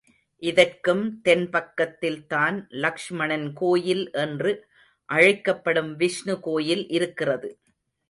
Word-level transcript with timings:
இதற்கும் 0.43 1.21
தென் 1.21 1.45
பக்கத்தில்தான் 1.49 2.57
லக்ஷ்மணன் 2.83 3.47
கோயில் 3.53 4.11
என்று 4.11 4.53
அழைக்கப்படும் 5.09 5.95
விஷ்ணு 5.95 6.39
கோயில் 6.39 6.85
இருக்கிறது. 6.89 7.49